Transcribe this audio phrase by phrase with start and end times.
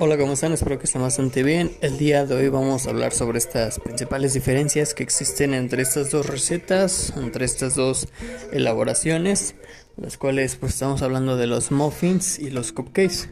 [0.00, 0.52] Hola, ¿cómo están?
[0.52, 1.72] Espero que estén bastante bien.
[1.80, 6.12] El día de hoy vamos a hablar sobre estas principales diferencias que existen entre estas
[6.12, 8.06] dos recetas, entre estas dos
[8.52, 9.56] elaboraciones,
[9.96, 13.28] las cuales pues estamos hablando de los muffins y los cupcakes.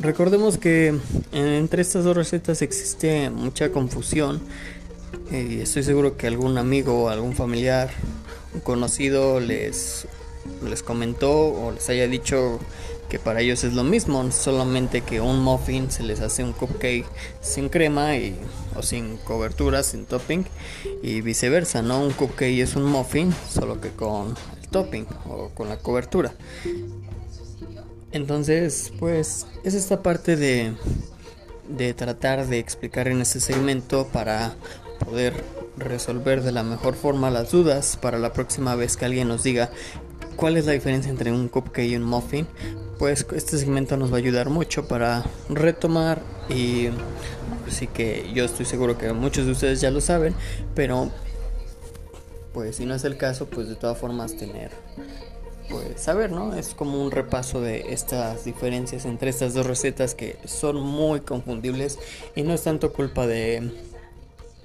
[0.00, 0.92] Recordemos que
[1.30, 4.40] entre estas dos recetas existe mucha confusión
[5.30, 7.90] y estoy seguro que algún amigo algún familiar,
[8.54, 10.08] un conocido les,
[10.68, 12.58] les comentó o les haya dicho
[13.14, 17.06] que para ellos es lo mismo, solamente que un muffin se les hace un cupcake
[17.40, 18.36] sin crema y,
[18.74, 20.44] o sin cobertura, sin topping
[21.00, 22.00] y viceversa, ¿no?
[22.00, 26.34] Un cupcake es un muffin, solo que con el topping o con la cobertura.
[28.10, 30.74] Entonces, pues es esta parte de,
[31.68, 34.56] de tratar de explicar en este segmento para
[34.98, 35.34] poder
[35.76, 39.70] resolver de la mejor forma las dudas para la próxima vez que alguien nos diga
[40.36, 42.46] cuál es la diferencia entre un cupcake y un muffin
[42.98, 46.88] pues este segmento nos va a ayudar mucho para retomar y
[47.66, 50.34] así que yo estoy seguro que muchos de ustedes ya lo saben,
[50.74, 51.10] pero
[52.52, 54.70] pues si no es el caso, pues de todas formas tener
[55.70, 56.54] pues saber, ¿no?
[56.54, 61.98] Es como un repaso de estas diferencias entre estas dos recetas que son muy confundibles
[62.36, 63.72] y no es tanto culpa de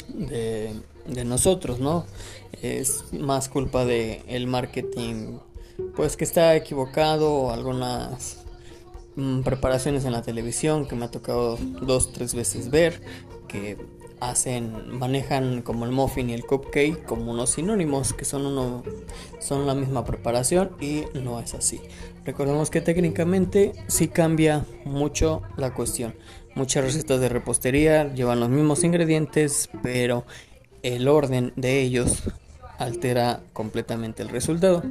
[0.10, 0.74] de,
[1.08, 2.06] de nosotros, ¿no?
[2.62, 5.40] Es más culpa de el marketing
[5.96, 8.44] pues que está equivocado algunas
[9.16, 13.02] mm, preparaciones en la televisión que me ha tocado dos tres veces ver
[13.48, 13.78] que
[14.20, 18.84] hacen manejan como el muffin y el cupcake como unos sinónimos que son uno
[19.40, 21.82] son la misma preparación y no es así.
[22.26, 26.14] Recordemos que técnicamente sí cambia mucho la cuestión.
[26.56, 30.26] Muchas recetas de repostería llevan los mismos ingredientes pero
[30.84, 32.24] el orden de ellos
[32.78, 34.84] altera completamente el resultado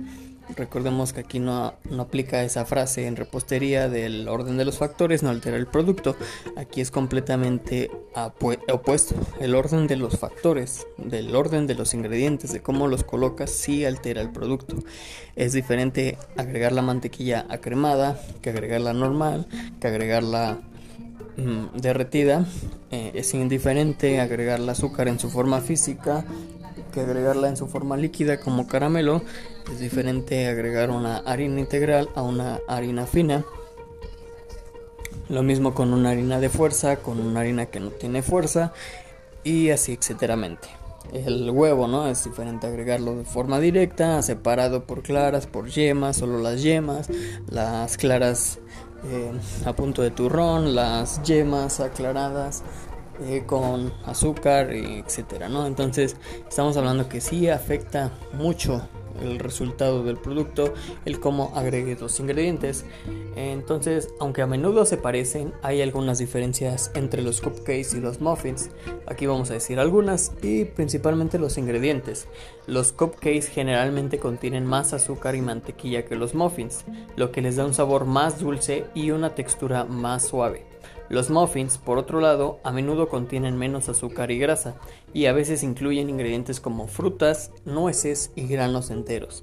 [0.57, 5.31] Recordemos que aquí no, aplica esa frase en repostería del orden de los factores, no
[5.31, 6.17] altera el producto.
[6.57, 7.91] Aquí es completamente
[8.69, 9.15] opuesto.
[9.41, 13.85] El orden de los factores, del orden de los ingredientes, de cómo los colocas, sí
[13.85, 14.77] altera el producto.
[15.37, 19.47] Es diferente agregar la mantequilla acremada que agregarla normal,
[19.81, 20.59] que agregarla
[21.37, 22.47] mm, derretida.
[22.91, 26.25] Eh, es indiferente agregar el azúcar en su forma física
[27.01, 29.23] agregarla en su forma líquida como caramelo.
[29.73, 33.45] Es diferente agregar una harina integral a una harina fina.
[35.29, 38.73] Lo mismo con una harina de fuerza, con una harina que no tiene fuerza
[39.45, 40.69] y así etcéteramente.
[41.13, 42.09] El huevo, ¿no?
[42.09, 47.09] Es diferente agregarlo de forma directa, separado por claras, por yemas, solo las yemas,
[47.49, 48.59] las claras
[49.05, 49.33] eh,
[49.65, 52.63] a punto de turrón, las yemas aclaradas
[53.23, 55.67] eh, con azúcar, etcétera, ¿no?
[55.67, 56.17] Entonces,
[56.49, 58.83] estamos hablando que sí afecta mucho
[59.21, 60.75] el resultado del producto,
[61.05, 62.85] el cómo agregue los ingredientes.
[63.37, 68.71] Entonces, aunque a menudo se parecen, hay algunas diferencias entre los cupcakes y los muffins.
[69.07, 72.27] Aquí vamos a decir algunas y principalmente los ingredientes.
[72.67, 76.85] Los cupcakes generalmente contienen más azúcar y mantequilla que los muffins,
[77.17, 80.78] lo que les da un sabor más dulce y una textura más suave.
[81.09, 84.75] Los muffins, por otro lado, a menudo contienen menos azúcar y grasa,
[85.15, 89.43] y a veces incluyen ingredientes como frutas, nueces y granos enteros.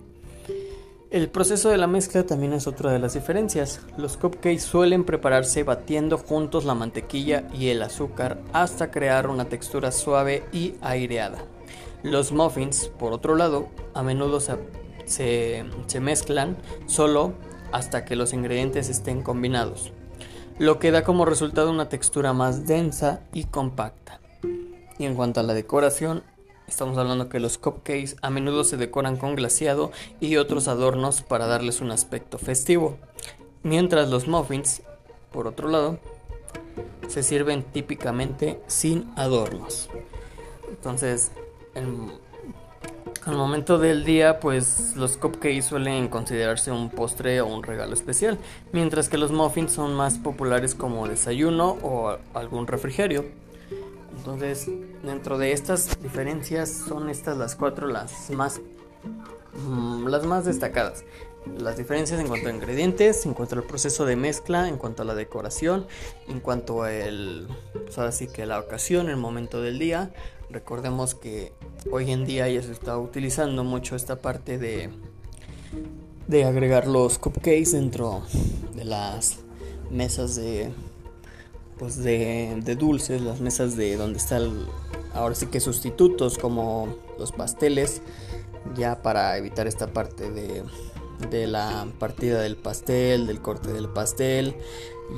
[1.10, 3.80] El proceso de la mezcla también es otra de las diferencias.
[3.98, 9.92] Los cupcakes suelen prepararse batiendo juntos la mantequilla y el azúcar hasta crear una textura
[9.92, 11.46] suave y aireada.
[12.04, 17.34] Los muffins, por otro lado, a menudo se, se mezclan solo
[17.72, 19.94] hasta que los ingredientes estén combinados
[20.58, 24.20] lo que da como resultado una textura más densa y compacta.
[24.98, 26.24] Y en cuanto a la decoración,
[26.68, 31.48] estamos hablando que los cupcakes a menudo se decoran con glaseado y otros adornos para
[31.48, 32.98] darles un aspecto festivo,
[33.64, 34.82] mientras los muffins,
[35.32, 36.00] por otro lado,
[37.08, 39.90] se sirven típicamente sin adornos.
[40.70, 41.32] Entonces,
[43.26, 48.38] al momento del día, pues los cupcakes suelen considerarse un postre o un regalo especial,
[48.72, 53.26] mientras que los muffins son más populares como desayuno o algún refrigerio.
[54.18, 54.70] Entonces,
[55.04, 58.62] dentro de estas diferencias son estas las cuatro las más
[59.68, 61.04] mm, las más destacadas.
[61.60, 65.06] Las diferencias en cuanto a ingredientes, en cuanto al proceso de mezcla, en cuanto a
[65.06, 65.86] la decoración,
[66.28, 67.48] en cuanto a el,
[67.94, 70.12] pues que la ocasión, el momento del día.
[70.50, 71.54] Recordemos que
[71.92, 74.90] hoy en día ya se está utilizando mucho esta parte de,
[76.28, 78.22] de agregar los cupcakes dentro
[78.76, 79.40] de las
[79.90, 80.72] mesas de
[81.78, 84.40] pues de, de dulces, las mesas de donde está
[85.14, 88.02] ahora sí que sustitutos como los pasteles,
[88.78, 90.64] ya para evitar esta parte de,
[91.30, 94.56] de la partida del pastel, del corte del pastel,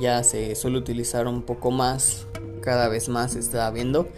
[0.00, 2.26] ya se suele utilizar un poco más,
[2.60, 4.08] cada vez más se está viendo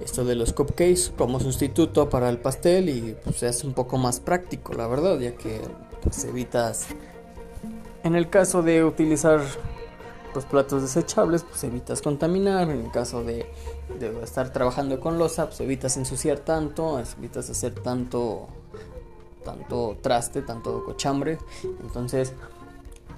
[0.00, 4.20] esto de los cupcakes como sustituto para el pastel y pues hace un poco más
[4.20, 5.60] práctico, la verdad, ya que
[6.02, 6.86] pues evitas
[8.02, 9.40] en el caso de utilizar
[10.32, 13.46] pues platos desechables, pues evitas contaminar, en el caso de,
[14.00, 18.48] de estar trabajando con losa, pues evitas ensuciar tanto, evitas hacer tanto
[19.44, 21.38] tanto traste, tanto cochambre.
[21.82, 22.32] Entonces,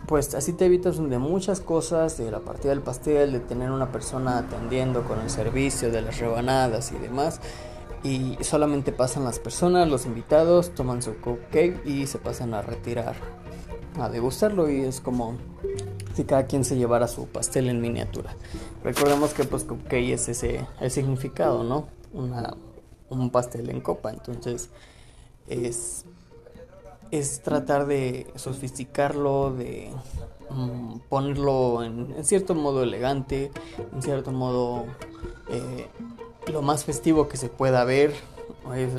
[0.06, 3.90] pues así te evitas de muchas cosas, de la partida del pastel, de tener una
[3.90, 7.40] persona atendiendo con el servicio, de las rebanadas y demás.
[8.04, 13.16] Y solamente pasan las personas, los invitados, toman su cupcake y se pasan a retirar,
[13.98, 14.70] a degustarlo.
[14.70, 15.36] Y es como
[16.14, 18.36] si cada quien se llevara su pastel en miniatura.
[18.84, 21.88] Recordemos que pues cupcake es ese el significado, ¿no?
[22.12, 22.54] Una,
[23.10, 24.12] un pastel en copa.
[24.12, 24.70] Entonces
[25.48, 26.04] es
[27.10, 29.90] es tratar de sofisticarlo, de
[30.50, 33.50] mm, ponerlo en, cierto modo elegante,
[33.94, 34.84] en cierto modo
[35.50, 35.88] eh,
[36.52, 38.14] lo más festivo que se pueda ver.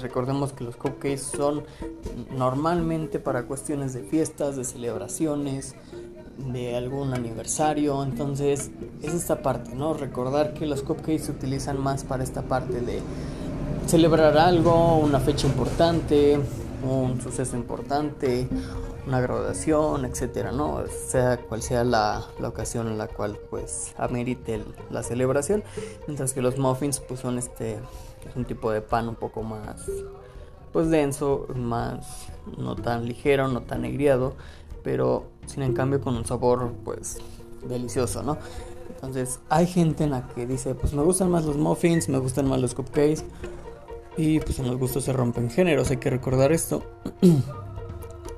[0.02, 1.64] recordemos que los cupcakes son
[2.36, 5.76] normalmente para cuestiones de fiestas, de celebraciones,
[6.38, 8.04] de algún aniversario.
[8.04, 8.72] Entonces
[9.02, 9.94] es esta parte, ¿no?
[9.94, 13.02] Recordar que los cupcakes se utilizan más para esta parte de
[13.88, 16.40] celebrar algo, una fecha importante,
[16.84, 18.48] un suceso importante,
[19.06, 20.84] una graduación, etcétera, ¿no?
[20.88, 25.64] Sea cual sea la, ocasión en la cual pues amerite la celebración,
[26.08, 27.80] mientras que los muffins pues son este
[28.36, 29.86] un tipo de pan un poco más
[30.74, 32.28] pues denso, más
[32.58, 34.36] no tan ligero, no tan negriado,
[34.84, 37.18] pero sin en cambio con un sabor pues
[37.68, 38.38] delicioso, ¿no?
[38.94, 42.48] Entonces hay gente en la que dice, pues me gustan más los muffins, me gustan
[42.48, 43.24] más los cupcakes,
[44.18, 46.84] y pues en los gustos se rompen géneros, hay que recordar esto.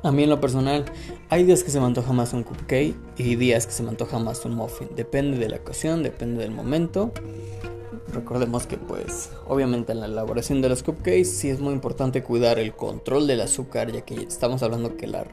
[0.04, 0.86] A mí en lo personal,
[1.30, 4.18] hay días que se me antoja más un cupcake y días que se me antoja
[4.18, 4.88] más un muffin.
[4.96, 7.12] Depende de la ocasión, depende del momento.
[8.14, 12.60] Recordemos que pues obviamente en la elaboración de los cupcakes sí es muy importante cuidar
[12.60, 15.26] el control del azúcar, ya que estamos hablando que la,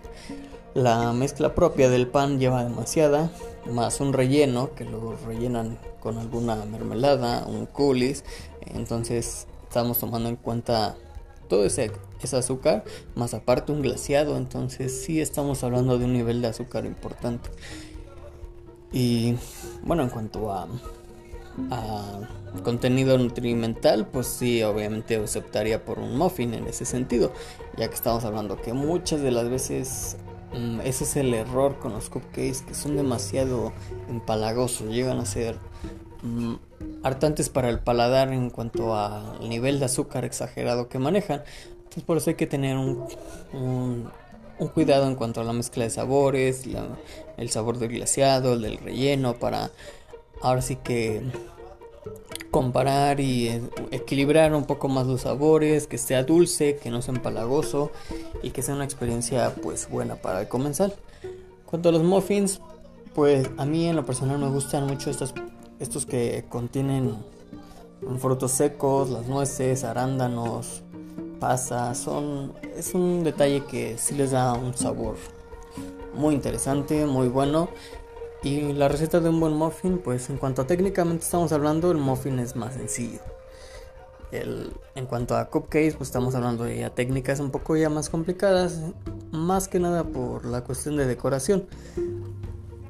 [0.75, 3.31] la mezcla propia del pan lleva demasiada,
[3.71, 8.25] más un relleno que lo rellenan con alguna mermelada, un coulis.
[8.75, 10.97] Entonces estamos tomando en cuenta
[11.51, 11.93] todo ese,
[12.23, 12.83] ese azúcar,
[13.15, 17.51] más aparte un glaciado, entonces sí estamos hablando de un nivel de azúcar importante.
[18.91, 19.35] Y
[19.83, 20.67] bueno, en cuanto a,
[22.65, 27.33] contenido nutrimental, pues sí, obviamente optaría por un muffin en ese sentido,
[27.77, 30.17] ya que estamos hablando que muchas de las veces
[30.55, 33.75] mm, ese es el error con los cupcakes, que son demasiado
[34.09, 35.59] empalagosos, llegan a ser
[36.23, 36.55] mm,
[37.03, 41.43] hartantes para el paladar en cuanto al nivel de azúcar exagerado que manejan.
[41.77, 43.07] Entonces por eso hay que tener un,
[43.53, 46.65] un, cuidado en cuanto a la mezcla de sabores,
[47.37, 49.71] el sabor del glaseado, el del relleno, para
[50.43, 51.23] ahora sí que
[52.51, 57.15] comparar y e, equilibrar un poco más los sabores, que sea dulce, que no sea
[57.15, 57.91] empalagoso
[58.43, 60.95] y que sea una experiencia pues buena para el comensal.
[61.67, 62.61] Cuanto a los muffins,
[63.15, 65.35] pues a mí en lo personal me gustan mucho estas
[65.79, 67.17] estos que contienen
[68.19, 70.83] frutos secos, las nueces, arándanos,
[71.41, 75.17] pasas, son es un detalle que sí les da un sabor
[76.15, 77.69] muy interesante, muy bueno.
[78.43, 81.99] Y la receta de un buen muffin, pues en cuanto a técnicamente estamos hablando, el
[81.99, 83.21] muffin es más sencillo.
[84.31, 88.09] El, en cuanto a cupcakes, pues estamos hablando de ya técnicas un poco ya más
[88.09, 88.81] complicadas,
[89.33, 91.67] más que nada por la cuestión de decoración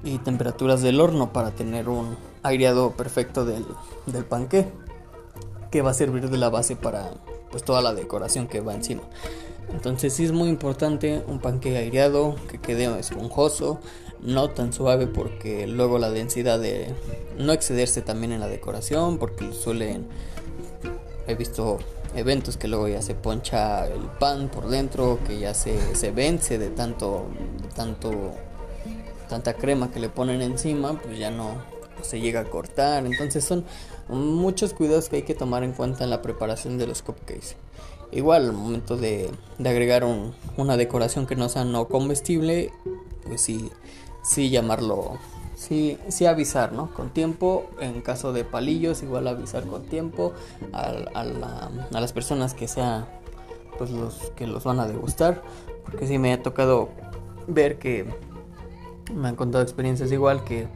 [0.02, 2.16] y temperaturas del horno para tener un
[2.48, 3.64] aireado perfecto del,
[4.06, 4.66] del panqué
[5.70, 7.10] que va a servir de la base para
[7.50, 9.02] pues toda la decoración que va encima.
[9.72, 13.80] Entonces sí es muy importante un panqué aireado que quede esponjoso,
[14.20, 16.94] no tan suave porque luego la densidad de
[17.38, 20.06] no excederse también en la decoración porque suelen
[21.26, 21.78] he visto
[22.14, 26.58] eventos que luego ya se poncha el pan por dentro, que ya se, se vence
[26.58, 27.26] de tanto
[27.74, 28.10] tanto
[29.28, 31.56] tanta crema que le ponen encima, pues ya no
[32.02, 33.06] se llega a cortar.
[33.06, 33.64] Entonces son
[34.08, 37.56] muchos cuidados que hay que tomar en cuenta en la preparación de los cupcakes.
[38.12, 40.04] Igual al momento de, agregar
[40.56, 42.72] una decoración que no sea no comestible,
[43.26, 43.70] pues sí,
[44.22, 45.18] sí llamarlo,
[45.56, 46.94] sí, sí avisar, ¿no?
[46.94, 50.34] Con tiempo, en caso de palillos, igual avisar con tiempo
[50.72, 53.08] a, a las personas que sea
[53.76, 55.42] pues los que los van a degustar,
[55.84, 56.88] porque sí me ha tocado
[57.46, 58.06] ver que
[59.14, 60.68] me han contado experiencias igual que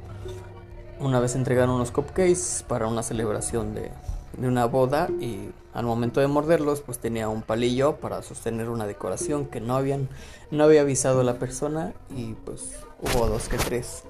[1.01, 3.91] una vez entregaron unos cupcakes para una celebración de,
[4.39, 9.47] una boda y al momento de morderlos pues tenía un palillo para sostener una decoración
[9.47, 10.09] que no habían
[10.51, 14.05] no había avisado la persona y pues hubo dos que tres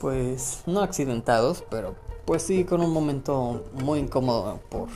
[0.00, 1.94] pues no accidentados, pero
[2.24, 4.88] pues sí con un momento muy incómodo por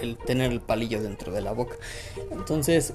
[0.00, 1.76] el tener el palillo dentro de la boca.
[2.32, 2.94] Entonces,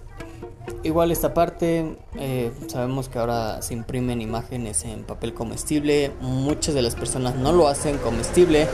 [0.84, 6.81] igual esta parte, eh, sabemos que ahora se imprimen imágenes en papel comestible, muchas de
[6.81, 8.67] las personas no lo hacen comestible,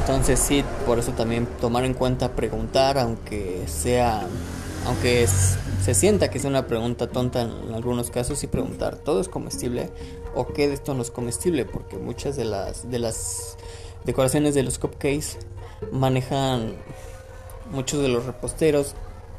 [0.00, 4.26] entonces sí, por eso también tomar en cuenta preguntar, aunque sea,
[4.86, 9.28] aunque se sienta que es una pregunta tonta en algunos casos y preguntar, ¿todo es
[9.28, 9.90] comestible?
[10.34, 11.64] ¿O qué de esto no es comestible?
[11.64, 13.56] Porque muchas de las, de las
[14.04, 15.38] decoraciones de los cupcakes
[15.92, 16.74] manejan
[17.72, 18.94] muchos de los reposteros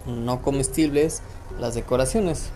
[0.05, 1.21] no comestibles
[1.59, 2.49] las decoraciones.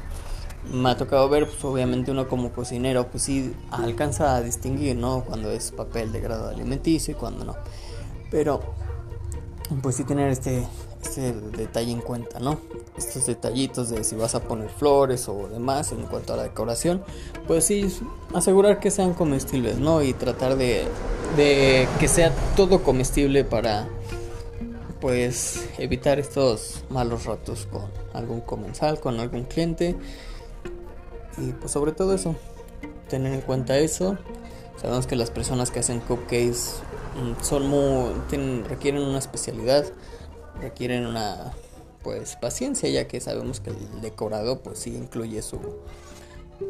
[0.72, 5.24] Me ha tocado ver, pues obviamente uno como cocinero, pues sí alcanza a distinguir, ¿no?
[5.24, 7.56] Cuando es papel de grado alimenticio y cuando no.
[8.30, 8.60] Pero,
[9.82, 10.68] pues sí tener este,
[11.02, 12.60] este detalle en cuenta, ¿no?
[12.98, 17.02] Estos detallitos de si vas a poner flores o demás en cuanto a la decoración,
[17.48, 17.88] pues sí
[18.34, 20.04] asegurar que sean comestibles, ¿no?
[20.04, 20.84] Y tratar de,
[21.38, 23.88] de que sea todo comestible para
[25.00, 29.96] pues evitar estos malos ratos con algún comensal, con algún cliente.
[31.38, 32.36] Y pues sobre todo eso,
[33.10, 34.18] tener en cuenta eso.
[34.82, 36.82] Sabemos que las personas que hacen cupcakes
[37.16, 38.14] mm, son muy,
[38.68, 39.86] requieren una especialidad,
[40.62, 41.54] requieren una
[42.04, 45.60] pues paciencia, ya que sabemos que el decorado pues sí incluye su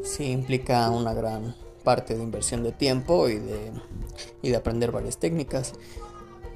[0.03, 3.71] sí implica una gran parte de inversión de tiempo y de,
[4.41, 5.73] y de aprender varias técnicas.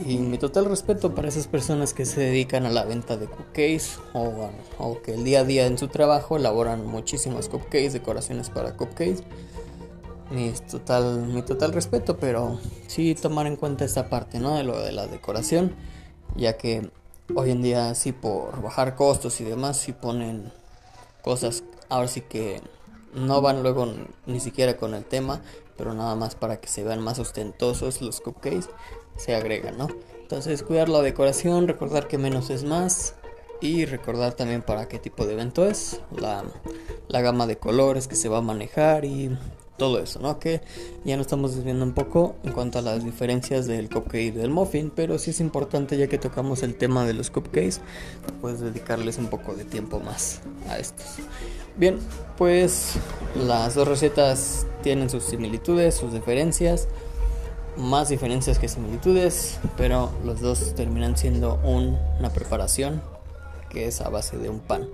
[0.06, 4.00] Y mi total respeto para esas personas que se dedican a la venta de cupcakes
[4.14, 4.50] o,
[5.04, 9.24] que el día a día en su trabajo elaboran muchísimas cupcakes, decoraciones para cupcakes.
[10.32, 14.56] Mi total, mi total respeto, pero sí tomar en cuenta esta parte, ¿no?
[14.56, 15.76] De lo de la decoración,
[16.36, 16.90] ya que
[17.36, 20.52] hoy en día sí por bajar costos y demás, sí ponen
[21.22, 22.62] cosas, ahora sí que
[23.14, 23.94] no van luego
[24.26, 25.42] ni siquiera con el tema,
[25.78, 28.70] pero nada más para que se vean más ostentosos los cupcakes
[29.18, 29.88] se agregan, ¿no?
[30.22, 33.16] Entonces cuidar la decoración, recordar que menos es más
[33.60, 36.44] y recordar también para qué tipo de evento es, la,
[37.08, 39.38] la gama de colores que se va a manejar y
[39.82, 40.38] todo eso, ¿no?
[40.38, 40.62] Que
[41.06, 44.52] ya no estamos desviando un poco en cuanto a las diferencias del cupcake y del
[44.52, 47.82] muffin, pero sí es importante ya que tocamos el tema de los cupcakes,
[48.42, 50.40] pues dedicarles un poco de tiempo más
[50.70, 51.08] a estos.
[51.78, 51.98] Bien,
[52.38, 52.94] pues
[53.36, 56.88] las dos recetas tienen sus similitudes, sus diferencias
[57.78, 63.02] más diferencias que similitudes, pero los dos terminan siendo una preparación
[63.70, 64.88] que es a base de un pan,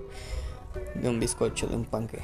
[0.94, 2.20] de un bizcocho, de un panque.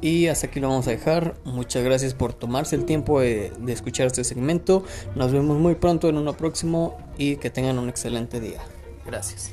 [0.00, 1.36] Y hasta aquí lo vamos a dejar.
[1.44, 4.84] Muchas gracias por tomarse el tiempo de, de escuchar este segmento.
[5.14, 8.60] Nos vemos muy pronto en uno próximo y que tengan un excelente día.
[9.06, 9.52] Gracias.